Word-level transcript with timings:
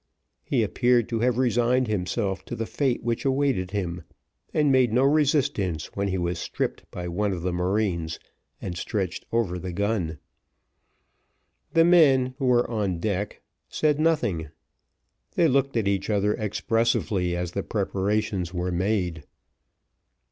He 0.43 0.63
appeared 0.63 1.07
to 1.09 1.19
have 1.19 1.37
resigned 1.37 1.87
himself 1.87 2.43
to 2.45 2.55
the 2.55 2.65
fate 2.65 3.03
which 3.03 3.23
awaited 3.23 3.69
him, 3.69 4.01
and 4.51 4.71
made 4.71 4.91
no 4.91 5.03
resistance 5.03 5.95
when 5.95 6.07
he 6.07 6.17
was 6.17 6.39
stripped 6.39 6.89
by 6.89 7.07
one 7.07 7.31
of 7.31 7.43
the 7.43 7.53
marines, 7.53 8.17
and 8.59 8.75
stretched 8.75 9.25
over 9.31 9.59
the 9.59 9.71
gun. 9.71 10.17
The 11.73 11.85
men, 11.85 12.33
who 12.39 12.45
were 12.45 12.67
on 12.67 12.97
deck, 12.97 13.43
said 13.69 13.99
nothing; 13.99 14.49
they 15.35 15.47
looked 15.47 15.77
at 15.77 15.87
each 15.87 16.09
other 16.09 16.33
expressively 16.33 17.35
as 17.35 17.51
the 17.51 17.61
preparations 17.61 18.51
were 18.51 18.71
made. 18.71 19.23